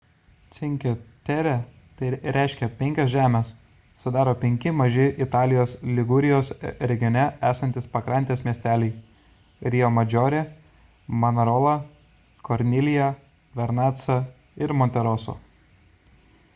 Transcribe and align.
cinque 0.57 0.91
terre 1.29 1.51
tai 1.97 2.07
reiškia 2.37 2.69
penkios 2.79 3.11
žemės 3.11 3.51
sudaro 4.03 4.31
penki 4.43 4.71
maži 4.77 5.05
italijos 5.25 5.75
ligurijos 5.99 6.49
regione 6.93 7.27
esantys 7.51 7.89
pakrantės 7.97 8.43
miesteliai: 8.47 8.95
riomadžorė 9.77 10.41
manarola 11.25 11.77
kornilija 12.49 13.13
vernaca 13.61 14.19
ir 14.67 14.75
monteroso 14.83 15.39